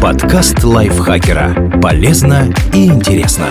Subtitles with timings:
[0.00, 1.80] Подкаст лайфхакера.
[1.82, 3.46] Полезно и интересно.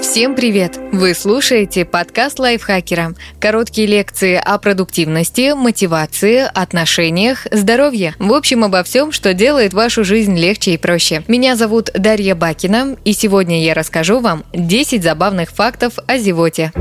[0.00, 0.78] Всем привет!
[0.92, 3.14] Вы слушаете подкаст лайфхакера.
[3.40, 8.14] Короткие лекции о продуктивности, мотивации, отношениях, здоровье.
[8.18, 11.22] В общем, обо всем, что делает вашу жизнь легче и проще.
[11.28, 16.72] Меня зовут Дарья Бакина, и сегодня я расскажу вам 10 забавных фактов о зевоте.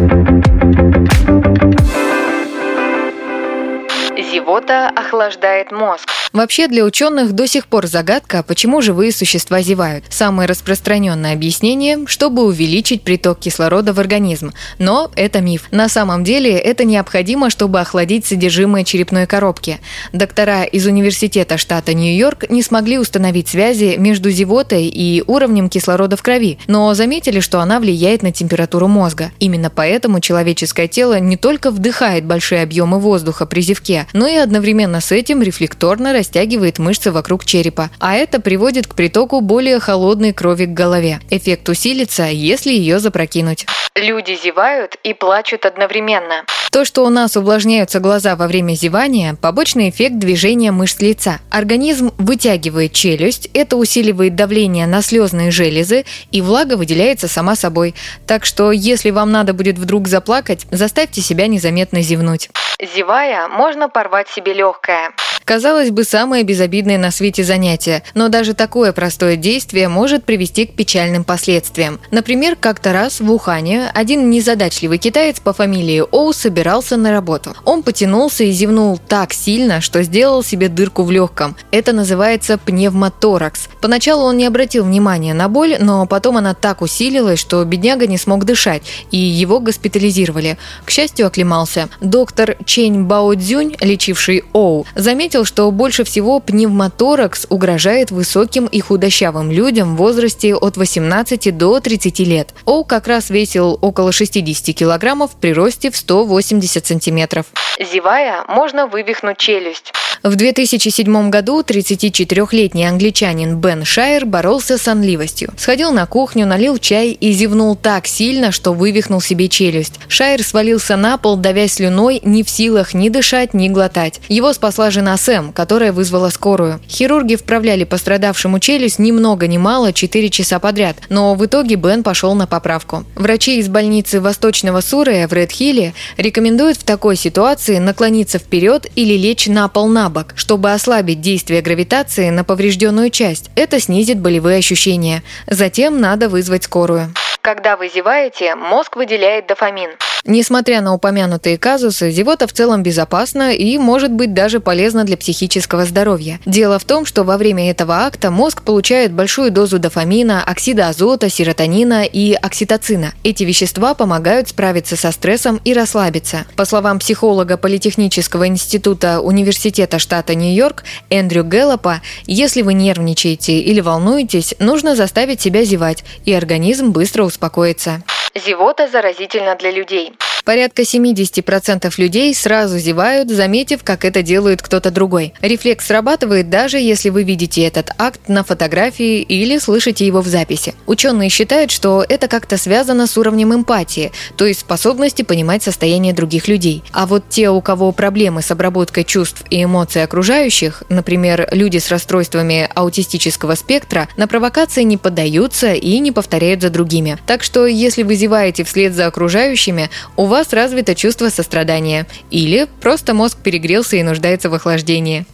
[4.17, 6.09] Зевота охлаждает мозг.
[6.33, 10.05] Вообще для ученых до сих пор загадка, почему живые существа зевают.
[10.09, 14.51] Самое распространенное объяснение– чтобы увеличить приток кислорода в организм.
[14.77, 15.67] Но это миф.
[15.71, 19.79] На самом деле это необходимо, чтобы охладить содержимое черепной коробки.
[20.11, 26.21] Доктора из университета штата Нью-Йорк не смогли установить связи между зевотой и уровнем кислорода в
[26.21, 29.31] крови, но заметили, что она влияет на температуру мозга.
[29.39, 34.99] Именно поэтому человеческое тело не только вдыхает большие объемы воздуха при зевке, но и одновременно
[35.01, 40.65] с этим рефлекторно растягивает мышцы вокруг черепа, а это приводит к притоку более холодной крови
[40.65, 41.21] к голове.
[41.29, 43.65] Эффект усилится, если ее запрокинуть.
[43.95, 46.43] Люди зевают и плачут одновременно.
[46.71, 51.39] То, что у нас увлажняются глаза во время зевания– побочный эффект движения мышц лица.
[51.49, 57.95] Организм вытягивает челюсть, это усиливает давление на слезные железы, и влага выделяется сама собой.
[58.27, 62.49] Так что, если вам надо будет вдруг заплакать, заставьте себя незаметно зевнуть.
[62.95, 65.11] Зевая, можно порвать себе легкое.
[65.49, 70.75] Казалось бы, самое безобидное на свете занятие, но даже такое простое действие может привести к
[70.75, 71.99] печальным последствиям.
[72.11, 77.55] Например, как-то раз в Ухане один незадачливый китаец по фамилии Оу собирался на работу.
[77.65, 81.55] Он потянулся и зевнул так сильно, что сделал себе дырку в легком.
[81.71, 83.69] Это называется пневмоторакс.
[83.81, 88.19] Поначалу он не обратил внимания на боль, но потом она так усилилась, что бедняга не
[88.19, 90.59] смог дышать, и его госпитализировали.
[90.85, 91.89] К счастью, оклемался.
[92.01, 98.81] Доктор Чень Бао Цзюнь, лечивший Оу, заметил, заметил, что больше всего пневмоторакс угрожает высоким и
[98.81, 102.53] худощавым людям в возрасте от 18 до 30 лет.
[102.65, 107.45] Оу как раз весил около 60 килограммов при росте в 180 сантиметров.
[107.79, 109.93] Зевая, можно вывихнуть челюсть.
[110.21, 115.53] В 2007 году 34-летний англичанин Бен Шайер боролся с сонливостью.
[115.55, 119.93] Сходил на кухню, налил чай и зевнул так сильно, что вывихнул себе челюсть.
[120.09, 124.19] Шайер свалился на пол, давясь слюной, не в силах ни дышать, ни глотать.
[124.27, 126.81] Его спасла жена Сэм, которая вызвала скорую.
[126.89, 132.03] Хирурги вправляли пострадавшему челюсть ни много ни мало 4 часа подряд, но в итоге Бен
[132.03, 133.05] пошел на поправку.
[133.15, 139.47] Врачи из больницы Восточного Сурая в Редхилле рекомендуют в такой ситуации наклониться вперед или лечь
[139.47, 143.49] на пол на бок, чтобы ослабить действие гравитации на поврежденную часть.
[143.55, 145.23] Это снизит болевые ощущения.
[145.47, 147.13] Затем надо вызвать скорую.
[147.41, 149.91] Когда вы зеваете, мозг выделяет дофамин.
[150.25, 155.85] Несмотря на упомянутые казусы, зевота в целом безопасна и может быть даже полезна для психического
[155.85, 156.39] здоровья.
[156.45, 161.29] Дело в том, что во время этого акта мозг получает большую дозу дофамина, оксида азота,
[161.29, 163.13] серотонина и окситоцина.
[163.23, 166.45] Эти вещества помогают справиться со стрессом и расслабиться.
[166.55, 174.55] По словам психолога Политехнического института Университета штата Нью-Йорк Эндрю Гэллопа, если вы нервничаете или волнуетесь,
[174.59, 178.03] нужно заставить себя зевать, и организм быстро успокоится.
[178.35, 180.13] Зевота заразительна для людей.
[180.49, 185.35] Порядка 70% людей сразу зевают, заметив, как это делает кто-то другой.
[185.41, 190.73] Рефлекс срабатывает даже если вы видите этот акт на фотографии или слышите его в записи.
[190.87, 196.47] Ученые считают, что это как-то связано с уровнем эмпатии, то есть способности понимать состояние других
[196.47, 196.81] людей.
[196.93, 201.91] А вот те, у кого проблемы с обработкой чувств и эмоций окружающих, например, люди с
[201.91, 207.19] расстройствами аутистического спектра, на провокации не поддаются и не повторяют за другими.
[207.27, 212.05] Так что, если вы зеваете вслед за окружающими, у вас развито чувство сострадания.
[212.31, 215.25] Или просто мозг перегрелся и нуждается в охлаждении.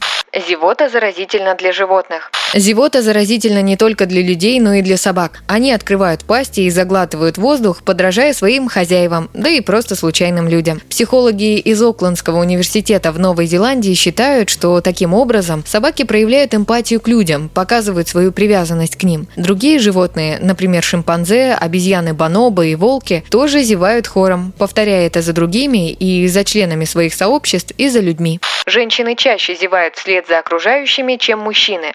[0.47, 2.31] Зевота заразительна для животных.
[2.57, 5.43] Зевота заразительна не только для людей, но и для собак.
[5.45, 10.79] Они открывают пасти и заглатывают воздух, подражая своим хозяевам, да и просто случайным людям.
[10.89, 17.09] Психологи из Оклендского университета в Новой Зеландии считают, что таким образом собаки проявляют эмпатию к
[17.09, 19.28] людям, показывают свою привязанность к ним.
[19.35, 25.91] Другие животные, например, шимпанзе, обезьяны бонобо и волки, тоже зевают хором, повторяя это за другими
[25.91, 28.40] и за членами своих сообществ и за людьми.
[28.66, 31.91] Женщины чаще зевают вслед за окружающими, чем мужчины.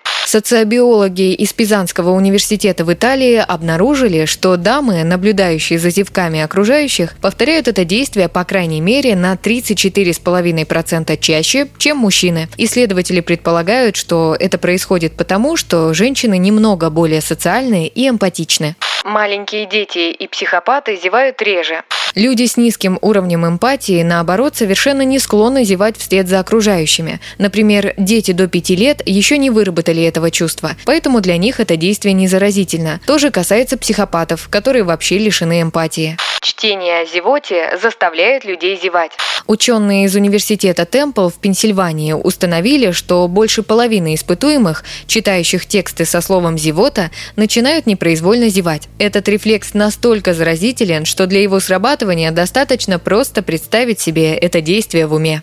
[0.51, 7.85] Социобиологи из Пизанского университета в Италии обнаружили, что дамы, наблюдающие за зевками окружающих, повторяют это
[7.85, 12.49] действие по крайней мере на 34,5% чаще, чем мужчины.
[12.57, 18.75] Исследователи предполагают, что это происходит потому, что женщины немного более социальные и эмпатичны.
[19.05, 21.83] Маленькие дети и психопаты зевают реже.
[22.15, 27.21] Люди с низким уровнем эмпатии, наоборот, совершенно не склонны зевать вслед за окружающими.
[27.39, 32.13] Например, дети до 5 лет еще не выработали этого чувства, поэтому для них это действие
[32.15, 33.01] не заразительно.
[33.07, 36.17] То же касается психопатов, которые вообще лишены эмпатии.
[36.41, 39.13] Чтение о зевоте заставляет людей зевать.
[39.47, 46.57] Ученые из университета Темпл в Пенсильвании установили, что больше половины испытуемых, читающих тексты со словом
[46.57, 48.89] «зевота», начинают непроизвольно зевать.
[48.99, 55.13] Этот рефлекс настолько заразителен, что для его срабатывания достаточно просто представить себе это действие в
[55.13, 55.43] уме.